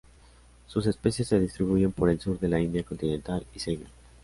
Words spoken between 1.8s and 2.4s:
por el sur